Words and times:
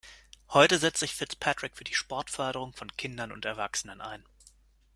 Heute 0.49 0.79
setzt 0.79 0.99
sich 1.01 1.13
Fitzpatrick 1.13 1.77
für 1.77 1.83
die 1.83 1.93
Sportförderung 1.93 2.73
von 2.73 2.91
Kindern 2.97 3.31
und 3.31 3.45
Erwachsenen 3.45 4.01
ein. 4.01 4.25